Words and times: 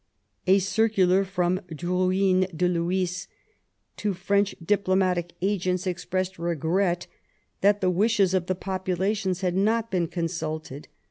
A 0.47 0.57
circular 0.57 1.23
from 1.23 1.59
Droujm 1.71 2.49
de 2.57 2.67
Lhuys 2.67 3.27
to 3.97 4.15
French 4.15 4.55
Diplomatic 4.65 5.33
Agents 5.43 5.85
expressed 5.85 6.39
regret 6.39 7.05
that 7.61 7.81
the" 7.81 7.89
wishes 8.01 8.33
of 8.33 8.47
the 8.47 8.55
populations 8.55 9.41
had 9.41 9.55
not 9.55 9.91
been 9.91 10.07
consulted. 10.07 10.87